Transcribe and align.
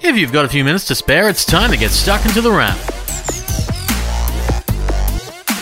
If 0.00 0.16
you've 0.16 0.32
got 0.32 0.44
a 0.44 0.48
few 0.48 0.62
minutes 0.62 0.86
to 0.86 0.94
spare, 0.94 1.28
it's 1.28 1.44
time 1.44 1.70
to 1.72 1.76
get 1.76 1.90
stuck 1.90 2.24
into 2.24 2.40
the 2.40 2.52
wrap. 2.52 2.78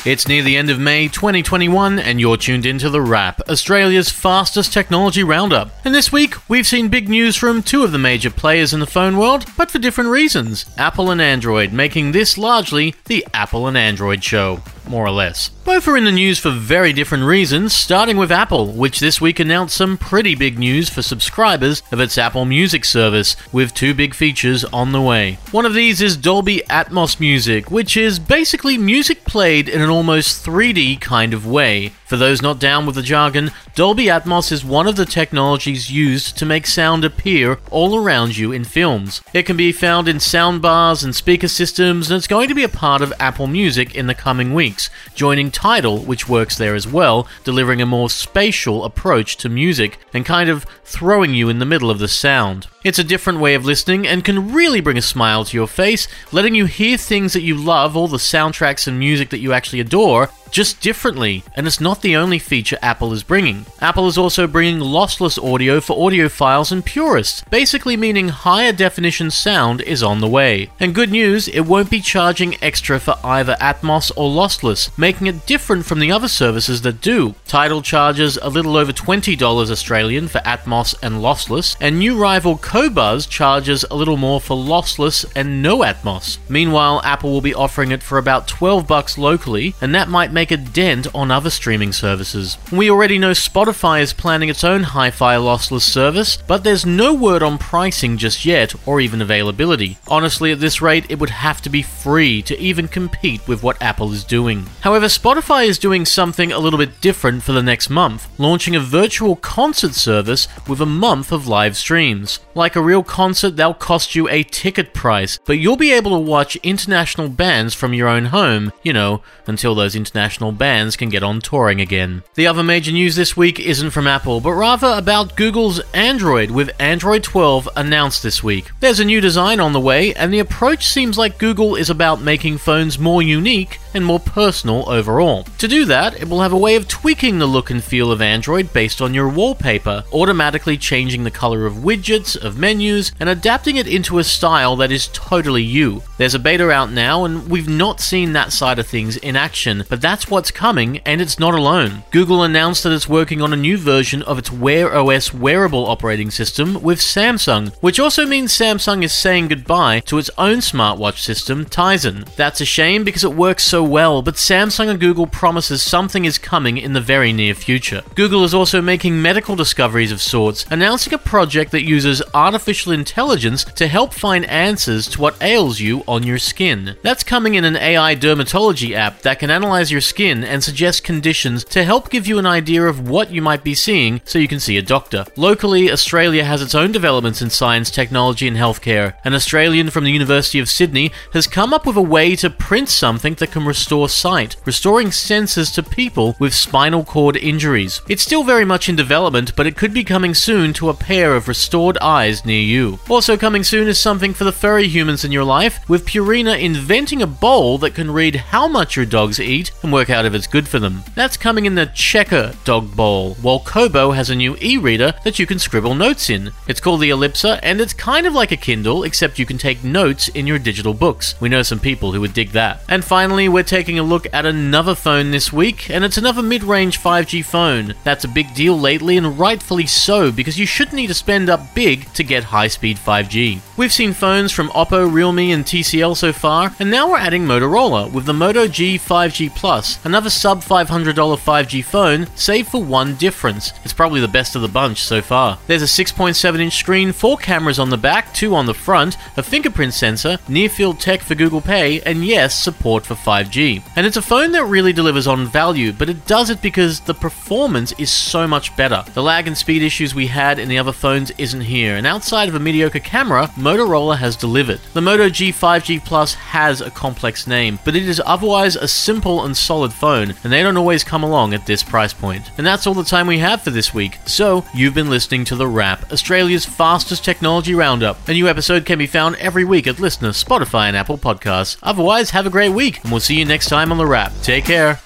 It's 0.05 0.29
near 0.29 0.43
the 0.43 0.57
end 0.57 0.71
of 0.71 0.79
May 0.79 1.09
2021, 1.09 1.99
and 1.99 2.21
you're 2.21 2.37
tuned 2.37 2.67
into 2.67 2.91
The 2.91 3.01
Wrap, 3.01 3.41
Australia's 3.49 4.11
fastest 4.11 4.73
technology 4.73 5.25
roundup. 5.25 5.71
And 5.85 5.95
this 5.95 6.13
week, 6.13 6.35
we've 6.49 6.67
seen 6.67 6.89
big 6.89 7.09
news 7.09 7.35
from 7.35 7.63
two 7.63 7.83
of 7.83 7.93
the 7.93 7.99
major 7.99 8.31
players 8.31 8.73
in 8.73 8.79
the 8.79 8.87
phone 8.87 9.17
world, 9.17 9.47
but 9.57 9.71
for 9.71 9.79
different 9.79 10.11
reasons 10.11 10.67
Apple 10.77 11.11
and 11.11 11.21
Android, 11.21 11.73
making 11.73 12.13
this 12.13 12.39
largely 12.39 12.95
the 13.07 13.27
Apple 13.35 13.67
and 13.67 13.77
Android 13.77 14.23
show 14.23 14.61
more 14.89 15.07
or 15.07 15.11
less. 15.11 15.51
Both 15.67 15.89
are 15.89 15.97
in 15.97 16.05
the 16.05 16.13
news 16.13 16.39
for 16.39 16.51
very 16.51 16.93
different 16.93 17.25
reasons, 17.25 17.73
starting 17.73 18.17
with 18.17 18.31
Apple, 18.31 18.69
which 18.69 19.01
this 19.01 19.21
week 19.21 19.41
announced 19.41 19.77
some 19.77 19.99
pretty 19.99 20.35
big 20.35 20.59
news 20.59 20.89
for 20.89 21.03
subscribers 21.03 21.83
of 21.91 22.01
its 22.01 22.17
Apple 22.19 22.45
Music 22.45 22.85
service, 22.85 23.37
with 23.53 23.75
two 23.75 23.93
big 23.93 24.15
features 24.15 24.65
on 24.67 24.93
the 24.93 25.03
way. 25.03 25.39
One 25.51 25.67
of 25.67 25.75
these 25.75 26.01
is 26.01 26.17
Dolby 26.17 26.63
Atmos 26.71 27.19
Music, 27.19 27.71
which 27.71 27.97
is 27.97 28.19
basically 28.19 28.79
music 28.79 29.25
played 29.25 29.69
in 29.69 29.83
an 29.83 29.91
almost 29.91 30.47
3D 30.47 31.01
kind 31.01 31.35
of 31.35 31.47
way. 31.47 31.93
For 32.07 32.17
those 32.17 32.41
not 32.41 32.61
down 32.61 32.87
with 32.87 32.95
the 32.95 33.03
jargon, 33.03 33.51
Dolby 33.75 34.05
Atmos 34.05 34.53
is 34.53 34.65
one 34.65 34.87
of 34.87 34.95
the 34.95 35.05
technologies 35.05 35.91
used 35.91 36.39
to 36.39 36.47
make 36.47 36.67
sound 36.67 37.05
appear 37.05 37.59
all 37.73 37.97
around 37.97 38.37
you 38.37 38.53
in 38.53 38.63
films. 38.63 39.21
It 39.35 39.43
can 39.43 39.57
be 39.57 39.73
found 39.73 40.07
in 40.07 40.19
soundbars 40.19 41.03
and 41.03 41.15
speaker 41.15 41.49
systems, 41.49 42.09
and 42.09 42.17
it's 42.17 42.29
going 42.29 42.49
to 42.49 42.55
be 42.55 42.63
a 42.63 42.69
part 42.69 43.03
of 43.03 43.13
Apple 43.19 43.49
Music 43.49 43.97
in 43.97 44.07
the 44.07 44.15
coming 44.15 44.55
weeks, 44.55 44.76
joining 45.15 45.51
Tidal, 45.51 45.99
which 45.99 46.29
works 46.29 46.57
there 46.57 46.75
as 46.75 46.87
well, 46.87 47.27
delivering 47.45 47.81
a 47.81 47.87
more 47.87 48.11
spatial 48.11 48.85
approach 48.85 49.37
to 49.39 49.49
music 49.49 49.99
and 50.13 50.25
kind 50.25 50.49
of 50.49 50.65
throwing 50.85 51.35
you 51.35 51.49
in 51.49 51.59
the 51.59 51.67
middle 51.67 51.91
of 51.91 51.99
the 51.99 52.09
sound. 52.09 52.67
It's 52.85 52.99
a 52.99 53.05
different 53.05 53.41
way 53.41 53.55
of 53.55 53.65
listening 53.65 54.07
and 54.07 54.25
can 54.25 54.53
really 54.53 54.81
bring 54.81 54.99
a 54.99 55.03
smile 55.03 55.45
to 55.45 55.57
your 55.57 55.67
face, 55.67 56.07
letting 56.33 56.55
you 56.55 56.67
hear 56.67 56.97
things 56.97 57.33
that 57.33 57.43
you 57.43 57.57
love, 57.57 57.97
all 57.97 58.09
the 58.09 58.17
soundtracks 58.19 58.87
and 58.87 58.99
music 58.99 59.31
that 59.31 59.41
you 59.41 59.53
actually 59.53 59.81
adore, 59.81 60.31
just 60.51 60.81
differently, 60.81 61.45
and 61.55 61.67
it's 61.67 61.81
not 61.81 62.03
the 62.03 62.17
only 62.17 62.39
feature 62.39 62.79
Apple 62.83 63.13
is 63.13 63.23
bringing. 63.23 63.67
Apple 63.81 64.07
is 64.09 64.19
also 64.19 64.47
bringing 64.47 64.81
lossless 64.81 65.43
audio 65.43 65.81
for 65.81 65.97
audiophiles 65.97 66.73
and 66.73 66.85
purists, 66.85 67.43
basically 67.51 67.97
meaning 67.97 68.29
higher 68.29 68.73
definition 68.73 69.31
sound 69.31 69.81
is 69.83 70.03
on 70.03 70.21
the 70.21 70.29
way. 70.29 70.71
And 70.81 70.95
good 70.95 71.11
news, 71.11 71.49
it 71.49 71.63
won't 71.63 71.91
be 71.91 72.01
charging 72.01 72.63
extra 72.63 72.99
for 73.01 73.17
either 73.25 73.57
Atmos 73.61 74.11
or 74.17 74.31
lossless, 74.31 74.97
making 74.99 75.27
it 75.27 75.47
different 75.47 75.87
from 75.87 76.01
the 76.01 76.13
other 76.13 76.29
services 76.29 76.83
that 76.83 77.01
do. 77.01 77.35
Tidal 77.47 77.83
charges 77.83 78.39
a 78.41 78.49
little 78.49 78.77
over 78.77 78.93
$20 78.93 79.71
Australian 79.71 80.29
for 80.29 80.39
Atmos 80.39 80.95
and 81.03 81.17
lossless, 81.17 81.77
and 81.81 81.99
new 81.99 82.17
rival 82.17 82.57
Qobuz 82.57 83.29
charges 83.29 83.85
a 83.91 83.97
little 83.97 84.17
more 84.17 84.41
for 84.41 84.57
lossless 84.57 85.25
and 85.35 85.63
no 85.63 85.79
Atmos. 85.79 86.39
Meanwhile, 86.49 87.01
Apple 87.05 87.31
will 87.31 87.41
be 87.41 87.55
offering 87.55 87.91
it 87.93 88.03
for 88.03 88.19
about 88.19 88.49
12 88.49 88.87
bucks 88.87 89.19
locally, 89.19 89.75
and 89.81 89.95
that 89.95 90.09
might 90.09 90.33
make 90.37 90.51
a 90.51 90.57
dent 90.59 91.07
on 91.15 91.31
other 91.31 91.49
streaming 91.49 91.95
services. 91.95 92.59
We 92.71 92.91
already 92.91 93.17
know 93.17 93.31
Spotify 93.31 94.03
is 94.03 94.13
planning 94.13 94.51
its 94.51 94.65
own 94.65 94.83
hi 94.83 95.11
fi 95.11 95.37
lossless 95.37 95.81
service, 95.81 96.37
but 96.37 96.63
there's 96.63 96.85
no 96.85 97.15
word 97.15 97.43
on 97.43 97.57
pricing 97.57 98.19
just 98.19 98.45
yet 98.45 98.75
or 98.87 99.01
even 99.01 99.23
availability. 99.23 99.97
Honestly, 100.09 100.53
at 100.53 100.61
this 100.61 100.83
rate, 100.83 101.07
it 101.09 101.19
would 101.19 101.31
have 101.31 101.63
to 101.63 101.71
be 101.71 101.81
free 101.81 102.43
to 102.43 102.61
even 102.61 102.87
compete 102.87 103.49
with 103.49 103.63
what 103.63 103.81
Apple 103.81 104.13
is 104.13 104.25
doing. 104.25 104.67
However, 104.83 105.07
Spotify 105.07 105.67
is 105.67 105.79
doing 105.79 106.05
something 106.05 106.53
a 106.53 106.59
little 106.59 106.79
bit 106.79 107.01
different 107.01 107.43
for 107.43 107.53
the 107.53 107.63
next 107.63 107.89
month, 107.89 108.29
launching 108.39 108.77
a 108.77 108.81
virtual 108.81 109.37
concert 109.37 109.95
service 109.95 110.49
with 110.69 110.83
a 110.83 110.93
month 111.07 111.33
of 111.33 111.49
live 111.49 111.79
streams. 111.79 112.41
Like 112.55 112.77
a 112.77 112.83
real 112.83 113.03
concert, 113.03 113.57
they'll 113.57 113.73
cost 113.73 114.15
you 114.15 114.29
a 114.29 114.43
ticket 114.43 114.93
price, 114.93 115.39
but 115.47 115.59
you'll 115.59 115.77
be 115.77 115.93
able 115.93 116.11
to 116.11 116.31
watch 116.31 116.57
international 116.57 117.31
bands 117.31 117.73
from 117.73 117.95
your 117.95 118.09
own 118.09 118.27
home, 118.27 118.71
you 118.83 118.93
know, 118.93 119.23
until 119.47 119.75
those 119.75 119.97
international 119.97 120.26
international 120.27 120.51
bands 120.51 120.97
can 120.97 121.09
get 121.09 121.23
on 121.23 121.41
touring 121.41 121.81
again. 121.81 122.21
The 122.35 122.49
other 122.49 122.65
major 122.65 122.91
news 122.91 123.15
this 123.15 123.37
week 123.37 123.61
isn't 123.61 123.93
from 123.93 124.09
Apple, 124.09 124.41
but 124.41 124.55
rather 124.55 124.89
about 124.89 125.37
Google's 125.37 125.79
Android, 125.95 126.51
with 126.51 126.75
Android 126.81 127.23
12 127.23 127.69
announced 127.77 128.25
this 128.25 128.43
week. 128.43 128.73
There's 128.81 128.99
a 128.99 129.05
new 129.05 129.21
design 129.21 129.61
on 129.61 129.73
the 129.73 129.79
way, 129.79 130.13
and 130.15 130.35
the 130.35 130.41
approach 130.41 130.85
seems 130.85 131.17
like 131.17 131.39
Google 131.39 131.77
is 131.77 131.91
about 131.91 132.21
making 132.21 132.59
phones 132.59 132.99
more 132.99 133.23
unique 133.23 133.79
and 133.95 134.05
more 134.05 134.19
personal 134.19 134.89
overall. 134.91 135.45
To 135.59 135.69
do 135.69 135.85
that, 135.85 136.21
it 136.21 136.29
will 136.29 136.41
have 136.41 136.53
a 136.53 136.59
way 136.59 136.75
of 136.75 136.89
tweaking 136.89 137.39
the 137.39 137.47
look 137.47 137.71
and 137.71 137.83
feel 137.83 138.11
of 138.11 138.21
Android 138.21 138.73
based 138.73 139.01
on 139.01 139.15
your 139.15 139.29
wallpaper, 139.29 140.05
automatically 140.13 140.77
changing 140.77 141.23
the 141.23 141.31
color 141.31 141.67
of 141.67 141.75
widgets, 141.75 142.37
of 142.37 142.59
menus, 142.59 143.13
and 143.21 143.29
adapting 143.29 143.77
it 143.77 143.87
into 143.87 144.19
a 144.19 144.25
style 144.25 144.75
that 144.77 144.91
is 144.91 145.09
totally 145.13 145.63
you. 145.63 146.03
There's 146.19 146.35
a 146.35 146.39
beta 146.39 146.71
out 146.71 146.91
now, 146.91 147.25
and 147.25 147.49
we've 147.49 147.69
not 147.69 148.01
seen 148.01 148.33
that 148.33 148.53
side 148.53 148.79
of 148.79 148.87
things 148.87 149.17
in 149.17 149.37
action, 149.37 149.85
but 149.89 150.01
that's 150.01 150.16
that's 150.17 150.31
what's 150.31 150.51
coming, 150.51 150.97
and 151.05 151.21
it's 151.21 151.39
not 151.39 151.53
alone. 151.53 152.03
Google 152.11 152.43
announced 152.43 152.83
that 152.83 152.93
it's 152.95 153.07
working 153.07 153.43
on 153.43 153.53
a 153.53 153.57
new 153.57 153.77
version 153.77 154.23
of 154.23 154.39
its 154.39 154.51
Wear 154.51 154.97
OS 154.97 155.35
wearable 155.35 155.85
operating 155.85 156.31
system 156.31 156.81
with 156.81 157.01
Samsung, 157.01 157.75
which 157.83 158.01
also 158.01 158.25
means 158.25 158.51
Samsung 158.51 159.05
is 159.05 159.13
saying 159.13 159.49
goodbye 159.49 160.01
to 160.07 160.17
its 160.17 160.31
own 160.39 160.61
smartwatch 160.61 161.19
system, 161.19 161.67
Tizen. 161.67 162.35
That's 162.35 162.63
a 162.63 162.65
shame 162.65 163.05
because 163.05 163.25
it 163.25 163.35
works 163.35 163.65
so 163.65 163.85
well, 163.85 164.23
but 164.23 164.37
Samsung 164.37 164.89
and 164.89 164.99
Google 164.99 165.27
promises 165.27 165.83
something 165.83 166.25
is 166.25 166.39
coming 166.39 166.79
in 166.79 166.95
the 166.95 167.01
very 167.03 167.31
near 167.31 167.55
future. 167.55 168.03
Google 168.15 168.43
is 168.43 168.55
also 168.55 168.81
making 168.81 169.21
medical 169.21 169.55
discoveries 169.55 170.13
of 170.13 170.23
sorts, 170.23 170.65
announcing 170.71 171.13
a 171.13 171.19
project 171.19 171.73
that 171.73 171.85
uses 171.85 172.23
artificial 172.33 172.91
intelligence 172.91 173.65
to 173.65 173.87
help 173.87 174.15
find 174.15 174.47
answers 174.47 175.09
to 175.09 175.21
what 175.21 175.37
ails 175.43 175.79
you 175.79 176.03
on 176.09 176.23
your 176.23 176.39
skin. 176.39 176.97
That's 177.03 177.23
coming 177.23 177.57
in 177.57 177.67
an 177.67 177.77
AI 177.77 178.17
dermatology 178.17 178.95
app 178.95 179.21
that 179.21 179.41
can 179.41 179.51
analyze 179.51 179.93
your 179.93 180.06
skin 180.07 180.45
and 180.45 180.63
suggest 180.63 181.05
conditions 181.05 181.65
to 181.65 181.85
help 181.85 182.11
give 182.11 182.27
you 182.27 182.39
an 182.39 182.47
idea 182.47 182.85
of 182.85 183.09
what 183.09 183.31
you 183.31 183.43
might 183.43 183.65
be 183.65 183.75
seeing 183.75 184.21
so 184.25 184.39
you 184.39 184.49
can 184.49 184.61
see 184.61 184.77
a 184.77 184.83
doctor. 184.83 185.25
Locally, 185.37 185.91
Australia 185.91 186.45
has 186.45 186.63
its 186.63 186.75
own 186.75 186.93
developments 186.93 187.43
in 187.43 187.51
science, 187.51 187.91
technology, 187.91 188.49
and 188.49 188.57
healthcare. 188.57 189.15
An 189.25 189.35
Australian 189.35 189.91
from 189.91 190.05
the 190.05 190.13
University 190.13 190.59
of 190.59 190.69
Sydney 190.69 191.13
has 191.33 191.47
come 191.47 191.75
up 191.75 191.87
with 191.87 191.97
a 191.97 192.03
way 192.03 192.37
to 192.37 192.51
print 192.51 192.89
something 192.89 193.35
that 193.35 193.51
can 193.51 193.65
restore 193.65 194.09
sight, 194.09 194.57
restoring 194.65 195.11
senses 195.11 195.71
to 195.73 195.83
people 195.83 196.37
with 196.39 196.55
spinal 196.55 197.05
cord 197.05 197.37
injuries. 197.37 198.01
It's 198.09 198.23
still 198.23 198.45
very 198.45 198.65
much 198.65 198.89
in 198.89 198.97
development, 198.97 199.55
but 199.57 199.67
it 199.67 199.77
could 199.77 199.93
be 199.93 200.05
coming 200.05 200.35
soon 200.35 200.73
to 200.75 200.89
a 200.89 200.95
pair 200.95 201.35
of 201.35 201.49
restored 201.49 201.99
eyes 201.99 202.45
near 202.45 202.61
you. 202.61 202.99
Also 203.09 203.37
coming 203.37 203.65
soon 203.65 203.89
is 203.89 203.99
something 203.99 204.35
for 204.35 204.45
the 204.45 204.53
furry 204.53 204.89
humans 204.89 205.25
in 205.25 205.33
your 205.33 205.45
life, 205.45 205.81
with 205.89 206.07
Purina 206.07 206.59
inventing 206.59 207.23
a 207.23 207.27
bowl 207.27 207.79
that 207.79 207.95
can 207.95 208.11
read 208.11 208.37
how 208.37 208.69
much 208.69 208.97
your 208.97 209.07
dogs 209.07 209.41
eat 209.41 209.73
and 209.83 209.93
work 209.97 210.11
out 210.11 210.27
if 210.27 210.35
it's 210.35 210.47
good 210.47 210.69
for 210.69 210.79
them. 210.79 211.03
That's 211.15 211.39
coming 211.39 211.65
in 211.65 211.75
the 211.75 211.87
Chekr 211.87 212.55
Dog 212.65 212.95
Bowl, 212.95 213.33
while 213.41 213.61
Kobo 213.61 214.11
has 214.11 214.29
a 214.29 214.35
new 214.35 214.55
e 214.61 214.77
reader 214.77 215.15
that 215.25 215.39
you 215.39 215.47
can 215.47 215.59
scribble 215.59 215.95
notes 215.95 216.29
in. 216.29 216.53
It's 216.69 216.83
called 216.83 217.01
the 217.01 217.09
Elipsa, 217.09 217.59
and 217.63 217.81
it's 217.81 217.95
kind 217.95 218.27
of 218.27 218.35
like 218.35 218.53
a 218.53 218.59
Kindle, 218.59 219.05
except 219.05 219.39
you 219.39 219.47
can 219.47 219.57
take 219.57 219.83
notes 219.83 220.29
in 220.29 220.47
your 220.47 220.59
digital 220.59 220.93
books. 220.93 221.41
We 221.41 221.49
know 221.49 221.63
some 221.63 221.81
people 221.81 222.13
who 222.13 222.21
would 222.21 222.35
dig 222.35 222.51
that. 222.51 222.83
And 222.91 223.03
finally, 223.03 223.49
we're 223.49 223.63
taking 223.63 223.99
a 223.99 224.03
look 224.03 224.27
at 224.35 224.45
another 224.45 224.95
phone 224.95 225.31
this 225.31 225.51
week, 225.51 225.89
and 225.89 226.05
it's 226.05 226.19
another 226.19 226.43
mid 226.43 226.63
range 226.63 227.01
5G 227.01 227.43
phone. 227.43 227.95
That's 228.05 228.25
a 228.25 228.29
big 228.29 228.55
deal 228.55 228.79
lately, 228.79 229.17
and 229.17 229.39
rightfully 229.39 229.87
so, 229.87 230.31
because 230.31 230.59
you 230.59 230.67
shouldn't 230.67 230.97
need 230.97 231.07
to 231.07 231.15
spend 231.15 231.49
up 231.49 231.75
big 231.75 232.13
to 232.13 232.23
get 232.23 232.45
high 232.45 232.69
speed 232.69 232.99
5G. 232.99 233.61
We've 233.79 233.93
seen 233.93 234.13
phones 234.13 234.53
from 234.53 234.69
Oppo, 234.71 235.11
Realme, 235.11 235.53
and 235.55 235.65
TCL 235.65 236.19
so 236.19 236.35
far, 236.35 236.75
and 236.79 236.91
now 236.91 237.09
we're 237.09 237.17
adding 237.17 237.47
Motorola 237.47 238.13
with 238.13 238.27
the 238.27 238.35
Moto 238.35 238.69
G 238.69 238.99
5G 238.99 239.55
Plus 239.55 239.86
another 240.05 240.31
sub 240.31 240.63
$500 240.63 241.15
5G 241.15 241.85
phone, 241.85 242.27
save 242.35 242.69
for 242.69 242.83
one 242.83 243.15
difference. 243.17 243.73
It's 243.85 243.93
probably 243.93 244.21
the 244.21 244.29
best 244.29 244.57
of 244.57 244.63
the 244.63 244.69
bunch 244.69 245.03
so 245.03 245.23
far. 245.23 245.59
There's 245.67 245.83
a 245.83 246.05
6.7 246.05 246.61
inch 246.61 246.77
screen, 246.77 247.13
four 247.13 247.37
cameras 247.37 247.79
on 247.79 247.91
the 247.91 247.97
back, 247.97 248.33
two 248.35 248.55
on 248.55 248.67
the 248.67 248.75
front, 248.75 249.17
a 249.37 249.43
fingerprint 249.43 249.95
sensor, 249.95 250.39
near 250.49 250.69
field 250.69 251.01
tech 251.01 251.21
for 251.21 251.35
Google 251.35 251.61
Pay, 251.61 252.01
and 252.03 252.25
yes, 252.25 252.59
support 252.59 253.07
for 253.07 253.15
5G. 253.15 253.83
And 253.97 254.07
it's 254.07 254.17
a 254.17 254.23
phone 254.23 254.53
that 254.53 254.65
really 254.65 254.93
delivers 254.93 255.27
on 255.27 255.47
value, 255.47 255.93
but 255.93 256.09
it 256.09 256.27
does 256.27 256.51
it 256.51 256.61
because 256.63 257.01
the 257.01 257.15
performance 257.15 257.93
is 257.99 258.11
so 258.11 258.47
much 258.47 258.77
better. 258.77 259.05
The 259.15 259.23
lag 259.23 259.47
and 259.47 259.57
speed 259.57 259.83
issues 259.83 260.15
we 260.15 260.27
had 260.27 260.59
in 260.59 260.69
the 260.69 260.79
other 260.79 260.93
phones 260.93 261.31
isn't 261.39 261.61
here, 261.61 261.97
and 261.97 262.07
outside 262.07 262.49
of 262.49 262.55
a 262.55 262.61
mediocre 262.61 263.01
camera, 263.01 263.49
Motorola 263.57 264.19
has 264.19 264.37
delivered. 264.37 264.81
The 264.95 265.01
Moto 265.01 265.29
G 265.29 265.53
5G 265.53 266.05
Plus 266.05 266.35
has 266.35 266.81
a 266.81 266.91
complex 266.91 267.47
name, 267.47 267.79
but 267.85 267.95
it 267.95 268.09
is 268.09 268.23
otherwise 268.25 268.77
a 268.77 268.89
simple 268.89 269.45
and 269.45 269.57
solid 269.57 269.76
solid 269.77 269.93
phone, 269.93 270.35
and 270.43 270.51
they 270.51 270.63
don't 270.63 270.79
always 270.79 271.05
come 271.05 271.23
along 271.23 271.53
at 271.53 271.67
this 271.67 271.83
price 271.83 272.15
point. 272.15 272.51
And 272.57 272.67
that's 272.67 272.87
all 272.87 272.95
the 272.95 273.05
time 273.05 273.27
we 273.27 273.41
have 273.41 273.61
for 273.61 273.69
this 273.69 273.93
week. 273.93 274.19
So, 274.25 274.65
you've 274.73 274.95
been 274.95 275.11
listening 275.11 275.45
to 275.47 275.55
The 275.55 275.67
Wrap, 275.67 276.11
Australia's 276.11 276.65
fastest 276.65 277.27
technology 277.27 277.75
roundup. 277.75 278.27
A 278.27 278.33
new 278.33 278.49
episode 278.49 278.87
can 278.87 278.99
be 278.99 279.07
found 279.07 279.37
every 279.37 279.67
week 279.67 279.87
at 279.87 279.97
LiSTNR, 279.97 280.33
Spotify, 280.33 280.89
and 280.89 280.97
Apple 280.97 281.19
Podcasts. 281.19 281.77
Otherwise, 281.83 282.31
have 282.31 282.47
a 282.47 282.51
great 282.51 282.73
week, 282.73 283.03
and 283.03 283.13
we'll 283.13 283.21
see 283.21 283.39
you 283.39 283.45
next 283.45 283.69
time 283.69 283.93
on 283.93 283.99
The 283.99 284.07
Wrap. 284.07 284.33
Take 284.41 284.65
care. 284.65 284.99